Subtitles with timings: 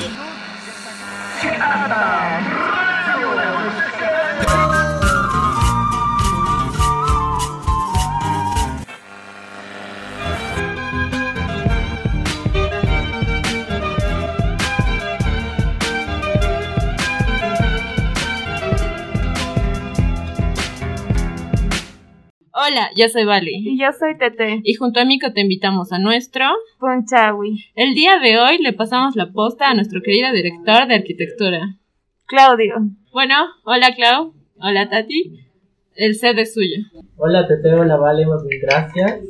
[0.00, 2.27] シカー
[22.98, 23.52] Yo soy Vale.
[23.52, 24.60] Y yo soy Tete.
[24.64, 26.44] Y junto a Mico te invitamos a nuestro
[26.80, 27.66] Ponchawi.
[27.76, 31.76] El día de hoy le pasamos la posta a nuestro querido director de arquitectura,
[32.26, 32.74] Claudio.
[33.12, 35.46] Bueno, hola Clau, hola Tati.
[35.94, 36.78] El set es suyo.
[37.18, 39.20] Hola Tete, hola Vale, más bien gracias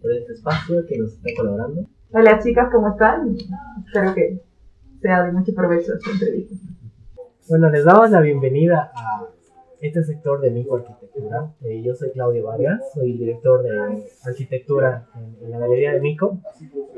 [0.00, 1.86] por este espacio que nos está colaborando.
[2.10, 3.36] Hola chicas, ¿cómo están?
[3.84, 4.40] Espero que
[5.02, 6.54] sea de mucho provecho esta entrevista.
[7.50, 9.26] Bueno, les damos la bienvenida a
[9.82, 11.52] este sector de Mico Arquitectura.
[11.60, 16.00] Eh, yo soy Claudio Vargas, soy el director de arquitectura en, en, la Galería de
[16.00, 16.38] Mico.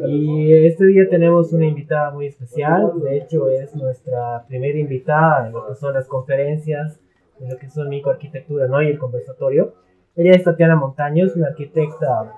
[0.07, 5.55] Y este día tenemos una invitada muy especial, de hecho es nuestra primera invitada en
[5.55, 7.01] lo que son las conferencias,
[7.41, 8.83] en lo que son Mico Arquitectura ¿no?
[8.83, 9.73] y el conversatorio.
[10.15, 12.35] Ella es Tatiana Montaños, una arquitecta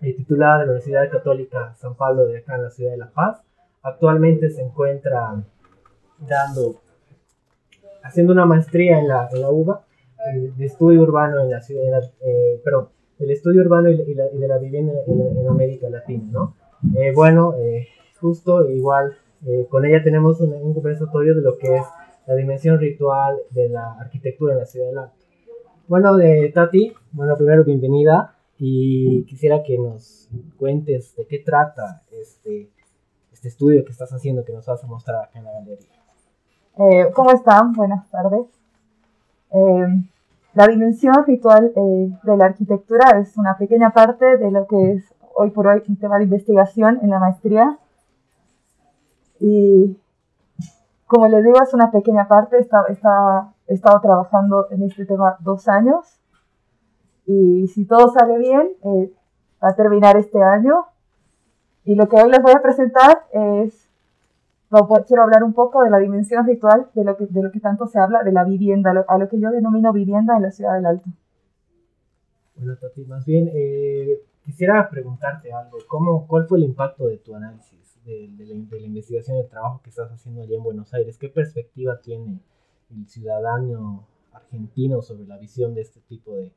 [0.00, 3.10] eh, titulada de la Universidad Católica San Pablo de acá en la ciudad de La
[3.10, 3.42] Paz.
[3.82, 5.44] Actualmente se encuentra
[6.18, 6.80] dando
[8.04, 9.84] haciendo una maestría en la, en la UBA
[10.34, 14.26] eh, de estudio urbano en la ciudad, eh, perdón, del estudio urbano y, y, la,
[14.32, 16.54] y de la vivienda en, en, América Latina, ¿no?
[16.96, 17.88] Eh, bueno, eh,
[18.20, 21.84] justo igual eh, con ella tenemos un, un, conversatorio de lo que es
[22.26, 25.12] la dimensión ritual de la arquitectura en la ciudad de la
[25.88, 32.70] Bueno, de Tati, bueno, primero bienvenida y quisiera que nos cuentes de qué trata este,
[33.32, 35.93] este estudio que estás haciendo, que nos vas a mostrar acá en la galería.
[36.76, 37.72] Eh, ¿Cómo están?
[37.72, 38.46] Buenas tardes.
[39.52, 39.86] Eh,
[40.54, 45.14] la dimensión ritual eh, de la arquitectura es una pequeña parte de lo que es
[45.36, 47.78] hoy por hoy un tema de investigación en la maestría.
[49.38, 49.96] Y
[51.06, 52.58] como les digo, es una pequeña parte.
[52.58, 56.20] Está, está, he estado trabajando en este tema dos años.
[57.24, 59.12] Y si todo sale bien, eh,
[59.62, 60.86] va a terminar este año.
[61.84, 63.88] Y lo que hoy les voy a presentar es
[65.06, 67.86] quiero hablar un poco de la dimensión ritual de lo que, de lo que tanto
[67.86, 70.50] se habla, de la vivienda, a lo, a lo que yo denomino vivienda en la
[70.50, 71.10] ciudad del Alto.
[72.56, 75.78] Bueno, Tati, más bien eh, quisiera preguntarte algo.
[75.88, 79.44] ¿Cómo, ¿Cuál fue el impacto de tu análisis, de, de, la, de la investigación de
[79.44, 81.18] trabajo que estás haciendo allá en Buenos Aires?
[81.18, 82.38] ¿Qué perspectiva tiene
[82.90, 86.52] el ciudadano argentino sobre la visión de este tipo de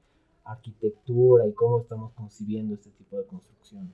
[0.46, 3.94] arquitectura y cómo estamos concibiendo este tipo de construcción?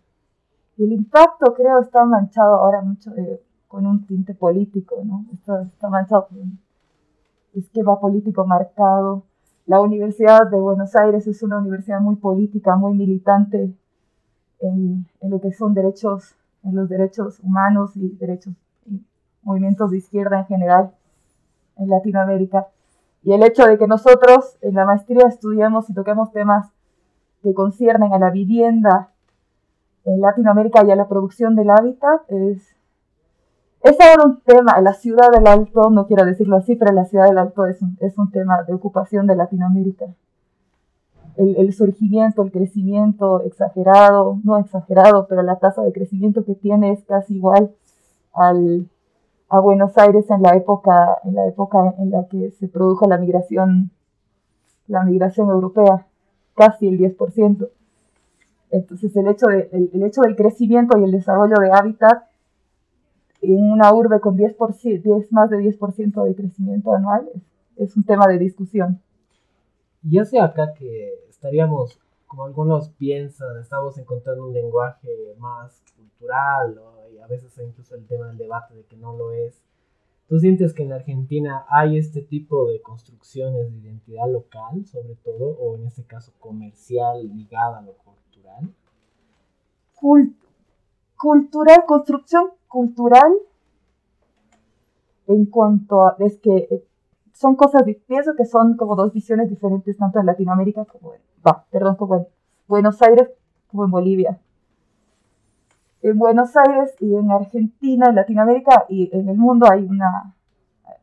[0.78, 3.42] El impacto creo está manchado ahora mucho de
[3.74, 5.26] con un tinte político, ¿no?
[5.34, 6.60] Está, está manchado un
[7.56, 9.24] esquema político marcado.
[9.66, 13.74] La Universidad de Buenos Aires es una universidad muy política, muy militante
[14.60, 18.54] en, lo que son derechos, en los derechos humanos y derechos
[19.42, 20.92] movimientos de izquierda en general
[21.78, 22.68] en Latinoamérica.
[23.24, 26.70] Y el hecho de que nosotros en la maestría estudiamos y toquemos temas
[27.42, 29.10] que conciernen a la vivienda
[30.06, 32.76] en Latinoamérica y a la producción del hábitat es
[33.84, 37.26] es ahora un tema, la ciudad del Alto, no quiero decirlo así, pero la ciudad
[37.26, 40.06] del Alto es un, es un tema de ocupación de Latinoamérica.
[41.36, 46.94] El, el, surgimiento, el crecimiento exagerado, no exagerado, pero la tasa de crecimiento que tiene
[46.94, 47.72] es casi igual
[48.34, 48.88] al,
[49.50, 53.18] a Buenos Aires en la época, en la época en la que se produjo la
[53.18, 53.92] migración,
[54.88, 56.08] la migración europea,
[56.56, 57.68] casi el 10%.
[58.72, 62.33] Entonces el hecho, de, el, el hecho del crecimiento y el desarrollo de hábitat
[63.44, 67.42] en una urbe con 10%, 10, más de 10% de crecimiento anual es,
[67.76, 69.02] es, un tema de discusión.
[70.02, 77.10] Ya sé acá que estaríamos, como algunos piensan, estamos encontrando un lenguaje más cultural ¿no?
[77.14, 79.62] y a veces incluso el tema del debate de que no lo es.
[80.28, 85.58] ¿Tú sientes que en Argentina hay este tipo de construcciones de identidad local, sobre todo,
[85.60, 88.74] o en este caso comercial, ligada a lo cultural?
[89.96, 90.43] Cult
[91.24, 93.32] cultural, construcción cultural
[95.28, 96.84] en cuanto a, es que
[97.32, 101.64] son cosas, pienso que son como dos visiones diferentes, tanto en Latinoamérica como en, bah,
[101.72, 102.28] perdón, como en
[102.68, 103.30] Buenos Aires
[103.68, 104.38] como en Bolivia.
[106.02, 110.36] En Buenos Aires y en Argentina, en Latinoamérica y en el mundo hay una,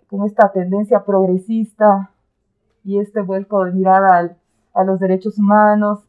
[0.06, 2.10] como esta tendencia progresista
[2.84, 4.36] y este vuelco de mirada
[4.74, 6.06] a los derechos humanos,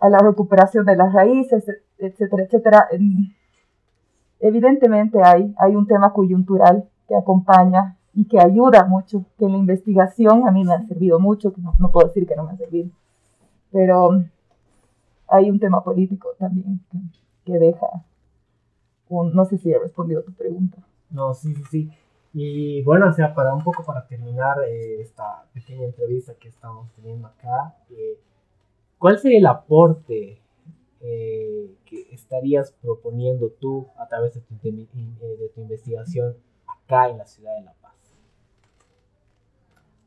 [0.00, 1.64] a la recuperación de las raíces,
[1.98, 2.88] etcétera, etcétera.
[4.40, 9.58] Evidentemente hay, hay un tema coyuntural que acompaña y que ayuda mucho, que en la
[9.58, 12.52] investigación a mí me ha servido mucho, que no, no puedo decir que no me
[12.52, 12.90] ha servido,
[13.70, 14.24] pero
[15.28, 16.98] hay un tema político también que,
[17.44, 17.86] que deja
[19.08, 20.78] un, no sé si he respondido a tu pregunta.
[21.10, 21.90] No, sí, sí, sí.
[22.34, 26.90] Y bueno, o sea, para un poco para terminar eh, esta pequeña entrevista que estamos
[26.94, 28.18] teniendo acá, eh,
[28.98, 30.38] ¿cuál sería el aporte
[31.00, 36.36] eh, que estarías proponiendo tú a través de tu, de tu, investigación
[36.66, 37.94] acá en la ciudad de La Paz?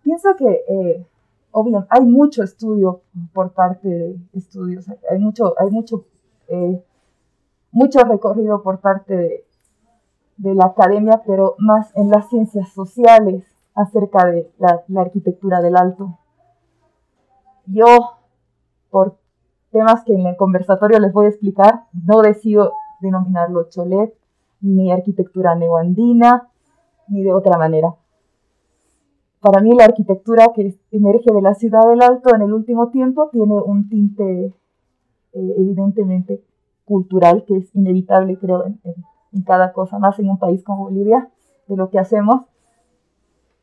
[0.04, 1.06] Pienso que eh,
[1.52, 3.02] obviamente, hay mucho estudio
[3.34, 6.06] por parte de estudios, hay mucho, hay mucho,
[6.48, 6.84] eh,
[7.72, 9.46] mucho recorrido por parte de,
[10.38, 13.44] de, la academia, pero más en las ciencias sociales
[13.76, 16.18] acerca de la, la arquitectura del alto.
[17.66, 17.86] Yo,
[18.90, 19.21] por
[19.72, 24.14] temas que en el conversatorio les voy a explicar, no decido denominarlo cholet,
[24.62, 26.50] ni arquitectura neoandina,
[27.08, 27.96] ni de otra manera.
[29.40, 33.30] Para mí la arquitectura que emerge de la ciudad del Alto en el último tiempo
[33.32, 34.54] tiene un tinte
[35.34, 36.44] eh, evidentemente
[36.86, 41.30] cultural que es inevitable creo en, en, cada cosa, más en un país como Bolivia,
[41.68, 42.44] de lo que hacemos.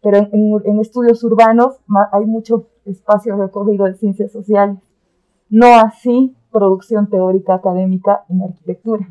[0.02, 0.30] Pero en,
[0.64, 1.78] en estudios urbanos
[2.12, 4.78] hay mucho espacio recorrido de ciencias sociales,
[5.50, 9.08] no así producción teórica académica en arquitectura.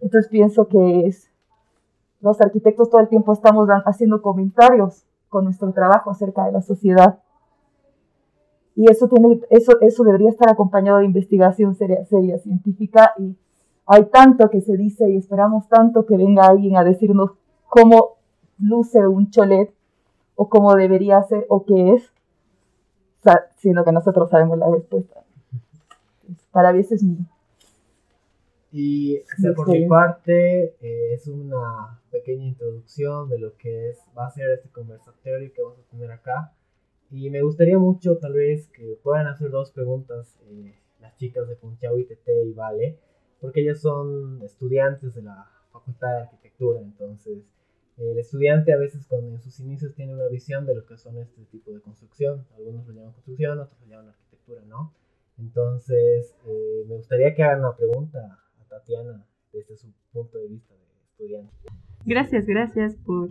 [0.00, 1.30] Entonces pienso que es,
[2.20, 7.20] los arquitectos todo el tiempo estamos haciendo comentarios con nuestro trabajo acerca de la sociedad.
[8.74, 13.12] Y eso, tiene, eso, eso debería estar acompañado de investigación seria, seria, científica.
[13.18, 13.36] Y
[13.86, 17.32] hay tanto que se dice y esperamos tanto que venga alguien a decirnos
[17.68, 18.16] cómo
[18.58, 19.72] luce un cholet
[20.34, 22.12] o cómo debería ser o qué es,
[23.56, 25.24] sino que nosotros sabemos la respuesta.
[26.52, 27.18] Para veces mi,
[28.72, 29.18] y
[29.56, 34.50] por mi parte, eh, es una pequeña introducción de lo que es, va a ser
[34.50, 36.52] este conversatorio que vamos a tener acá.
[37.10, 41.56] Y me gustaría mucho, tal vez, que puedan hacer dos preguntas eh, las chicas de
[41.56, 42.98] Punchau ITT y Vale,
[43.40, 46.80] porque ellas son estudiantes de la Facultad de Arquitectura.
[46.80, 47.42] Entonces,
[48.00, 51.18] el estudiante a veces, cuando en sus inicios, tiene una visión de lo que son
[51.18, 52.46] este tipo de construcción.
[52.56, 54.94] Algunos lo llaman construcción, otros lo llaman arquitectura, ¿no?
[55.38, 58.38] Entonces, eh, me gustaría que hagan una pregunta
[58.68, 60.80] Tatiana desde su punto de vista de
[61.10, 61.52] estudiante.
[62.06, 63.30] Gracias, gracias por,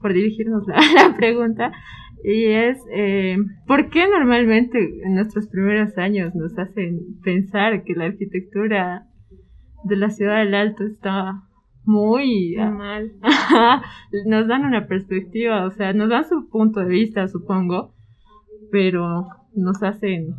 [0.00, 0.76] por dirigirnos la,
[1.08, 1.72] la, pregunta.
[2.24, 3.36] Y es, eh,
[3.66, 9.08] ¿por qué normalmente en nuestros primeros años nos hacen pensar que la arquitectura
[9.84, 11.42] de la ciudad del Alto está
[11.84, 13.12] muy mal?
[14.26, 17.92] nos dan una perspectiva, o sea, nos dan su punto de vista, supongo,
[18.70, 20.34] pero nos hacen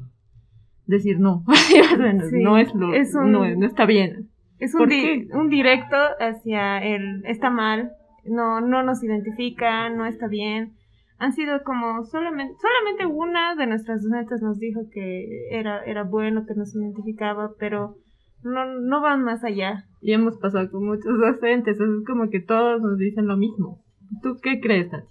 [0.86, 1.44] decir no,
[2.32, 2.88] no es lo,
[3.26, 4.30] no, está bien.
[4.60, 4.90] Es un,
[5.34, 7.92] un directo hacia el está mal,
[8.26, 10.74] no, no nos identifica, no está bien.
[11.18, 16.46] Han sido como solamente, solamente una de nuestras docentes nos dijo que era, era bueno,
[16.46, 17.98] que nos identificaba, pero
[18.44, 19.86] no, no van más allá.
[20.02, 23.84] Y hemos pasado con muchos docentes, es como que todos nos dicen lo mismo.
[24.22, 25.08] ¿Tú qué crees, Tati?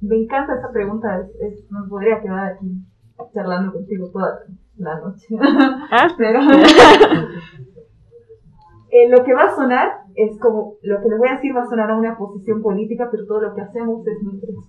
[0.00, 2.66] Me encanta esta pregunta, es, me podría quedar aquí
[3.32, 4.40] charlando contigo toda
[4.76, 5.26] la noche.
[5.90, 6.40] Ah, pero
[8.90, 11.62] eh, lo que va a sonar es como, lo que les voy a decir va
[11.62, 14.18] a sonar a una posición política, pero todo lo que hacemos es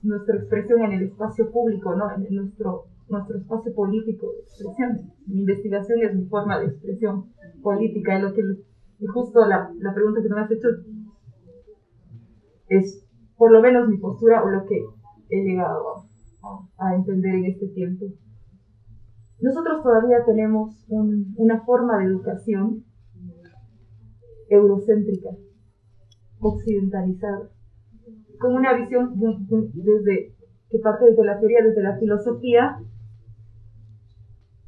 [0.03, 2.12] nuestra, expresión en el espacio público, ¿no?
[2.12, 5.12] En nuestro, nuestro espacio político de expresión.
[5.27, 7.31] Mi investigación es mi forma de expresión
[7.62, 8.41] política, y lo que,
[9.00, 10.67] y justo la, la pregunta que me has hecho
[12.69, 13.05] es
[13.38, 14.83] por lo menos mi postura o lo que
[15.29, 16.05] he llegado
[16.77, 18.05] a, entender en este tiempo.
[19.39, 22.83] Nosotros todavía tenemos una forma de educación
[24.50, 25.29] eurocéntrica,
[26.39, 27.50] occidentalizada,
[28.39, 29.13] con una visión
[29.74, 30.36] desde,
[30.69, 32.77] que parte desde la teoría, desde la filosofía,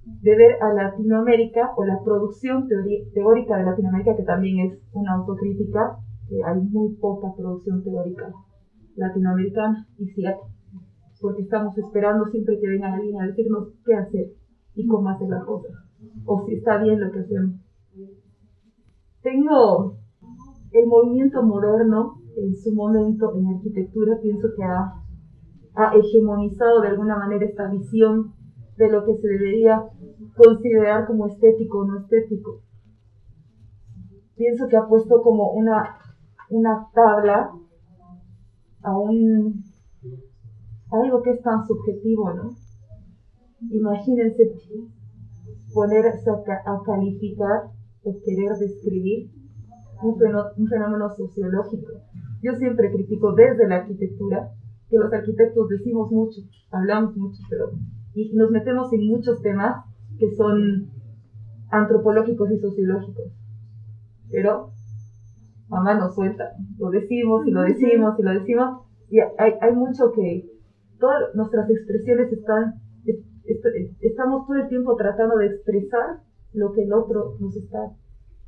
[0.06, 5.98] de ver a Latinoamérica o la producción teórica de Latinoamérica, que también es una autocrítica,
[6.30, 8.32] que hay muy poca producción teórica
[8.96, 10.48] latinoamericana y cierto
[11.26, 14.28] porque estamos esperando siempre que venga alguien a decirnos qué hacer
[14.76, 15.72] y cómo hacer las cosas,
[16.24, 17.56] o si está bien lo que hacemos.
[19.24, 19.98] Tengo
[20.72, 25.02] el movimiento moderno en su momento en arquitectura, pienso que ha,
[25.74, 28.35] ha hegemonizado de alguna manera esta visión
[28.78, 29.84] de lo que se debería
[30.36, 32.62] considerar como estético o no estético.
[34.36, 35.98] Pienso que ha puesto como una,
[36.50, 37.52] una tabla
[38.84, 39.64] a un
[40.92, 42.50] algo que es tan subjetivo, ¿no?
[43.72, 44.52] Imagínense
[45.74, 47.72] ponerse a, calificar
[48.04, 49.32] o querer describir
[50.04, 50.16] un,
[50.58, 51.94] un fenómeno sociológico.
[52.42, 54.52] Yo siempre critico desde la arquitectura
[54.90, 56.42] que los arquitectos decimos mucho,
[56.72, 57.72] hablamos mucho, pero
[58.16, 59.86] y nos metemos en muchos temas
[60.18, 60.90] que son
[61.70, 63.26] antropológicos y sociológicos.
[64.32, 64.72] Pero
[65.68, 70.12] mamá nos suelta, lo decimos y lo decimos y lo decimos, y hay, hay mucho
[70.14, 70.50] que,
[71.00, 72.76] todas nuestras expresiones están,
[74.00, 76.22] estamos todo el tiempo tratando de expresar
[76.54, 77.92] lo que el otro nos está,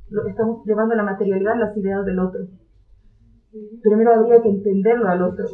[0.08, 2.40] lo estamos llevando a la materialidad, las ideas del otro.
[3.82, 5.46] Primero habría que entenderlo al otro.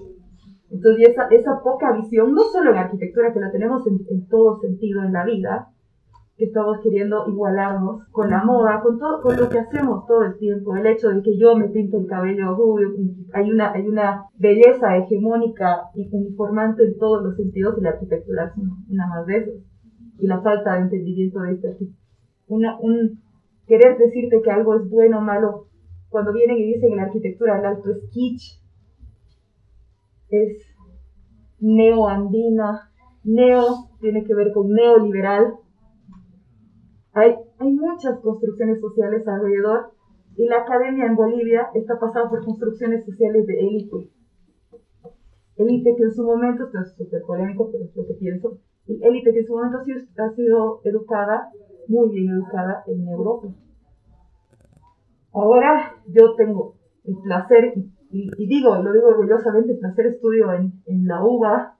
[0.75, 4.61] Entonces, esa, esa poca visión, no solo en arquitectura, que la tenemos en, en todo
[4.61, 5.69] sentido en la vida,
[6.37, 10.37] que estamos queriendo igualarnos con la moda, con todo, con lo que hacemos todo el
[10.37, 10.75] tiempo.
[10.75, 12.89] El hecho de que yo me pinto el cabello rubio,
[13.33, 18.47] hay una, hay una belleza hegemónica y uniformante en todos los sentidos y la arquitectura
[18.47, 18.53] es
[18.91, 19.51] una más de eso.
[20.19, 21.89] Y la falta de entendimiento de este
[22.49, 23.21] una, un
[23.67, 25.69] querer decirte que algo es bueno o malo,
[26.09, 28.61] cuando vienen y dicen en la arquitectura el alto es kitsch,
[30.43, 30.59] es
[31.61, 32.91] neoandina,
[33.25, 35.55] neo tiene que ver con neoliberal,
[37.13, 39.93] hay, hay muchas construcciones sociales alrededor
[40.37, 44.11] y la academia en Bolivia está pasada por construcciones sociales de élite.
[45.57, 49.33] Élite que en su momento, esto es súper polémico, pero es lo que pienso, élite
[49.33, 51.51] que en su momento ha sido educada,
[51.87, 53.49] muy bien educada en Europa.
[55.33, 56.75] Ahora yo tengo
[57.05, 61.79] el placer, y, y digo, lo digo orgullosamente, el placer estudio en, en la UBA.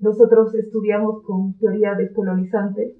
[0.00, 2.96] Nosotros estudiamos con teoría descolonizante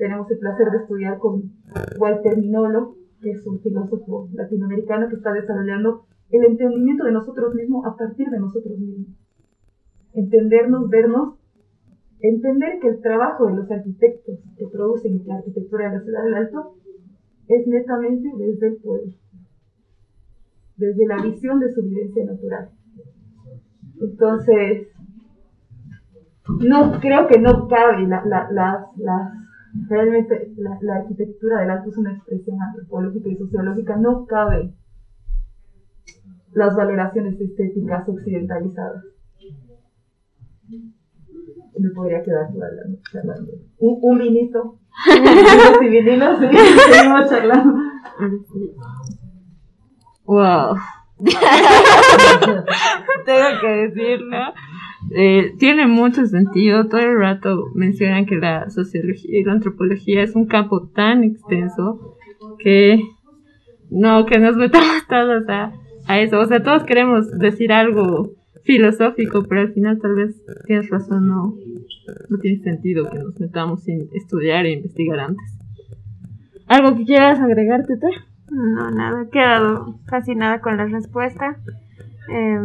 [0.00, 1.52] tenemos el placer de estudiar con
[1.98, 7.84] Walter Minolo, que es un filósofo latinoamericano que está desarrollando el entendimiento de nosotros mismos
[7.84, 9.08] a partir de nosotros mismos.
[10.14, 11.34] Entendernos, vernos,
[12.20, 16.34] entender que el trabajo de los arquitectos que producen la arquitectura de la ciudad del
[16.34, 16.76] Alto
[17.48, 19.12] es netamente desde el pueblo,
[20.80, 22.70] desde la visión de su vivencia natural.
[24.00, 24.88] Entonces,
[26.48, 28.90] no creo que no cabe las
[29.88, 34.74] Realmente la, arquitectura del alto es una expresión antropológica y sociológica, no cabe
[36.52, 39.04] las valoraciones estéticas occidentalizadas.
[41.78, 43.52] Me podría quedar toda la noche charlando.
[43.78, 44.80] Un, un vinito.
[45.82, 47.74] y vinilos seguimos charlando.
[50.30, 50.76] Wow.
[53.26, 54.36] Tengo que decirlo.
[55.12, 56.86] Eh, tiene mucho sentido.
[56.86, 62.16] Todo el rato mencionan que la sociología y la antropología es un campo tan extenso
[62.60, 63.02] que
[63.90, 65.72] no, que nos metamos todos a,
[66.20, 66.38] eso.
[66.38, 71.56] O sea, todos queremos decir algo filosófico, pero al final tal vez tienes razón, no,
[72.28, 75.58] no tiene sentido que nos metamos sin estudiar e investigar antes.
[76.68, 78.29] ¿Algo que quieras agregar, Tete?
[78.50, 81.60] No, nada, he quedado fascinada con la respuesta.
[82.28, 82.60] Eh,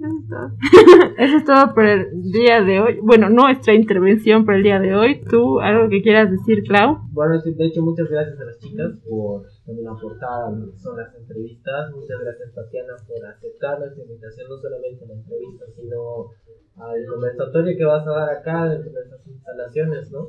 [0.00, 0.48] eso es todo.
[1.18, 3.00] Eso es todo por el día de hoy.
[3.02, 5.20] Bueno, nuestra intervención por el día de hoy.
[5.28, 7.00] ¿Tú algo que quieras decir, Clau?
[7.12, 10.78] Bueno, sí, de hecho, muchas gracias a las chicas por también aportar a lo que
[10.78, 11.92] son las entrevistas.
[11.92, 16.30] Muchas gracias, Tatiana, por aceptar nuestra invitación, no solamente a la entrevista, sino
[16.76, 20.28] al conversatorio que vas a dar acá dentro de nuestras instalaciones, ¿no?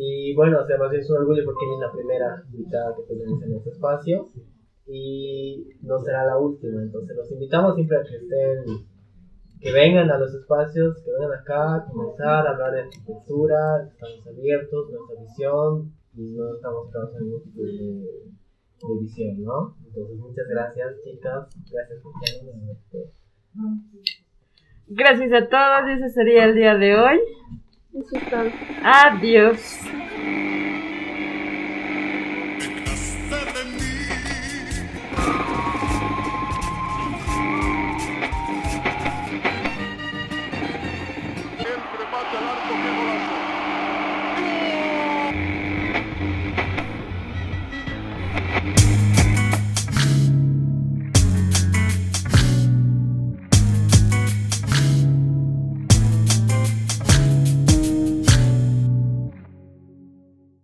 [0.00, 3.70] Y bueno, o es un orgullo porque es la primera invitada que tenemos en este
[3.70, 4.28] espacio
[4.86, 6.80] y no será la última.
[6.80, 8.86] Entonces, los invitamos siempre a que estén
[9.60, 14.24] que vengan a los espacios, que vengan acá a comenzar a hablar de arquitectura, estamos
[14.28, 19.76] abiertos, nuestra visión y no estamos trabajando ningún tipo de, de, visión, ¿no?
[19.84, 23.02] Entonces, muchas gracias, chicas, gracias por estar
[24.86, 27.18] Gracias a todos, ese sería el día de hoy.
[28.82, 29.18] Ah,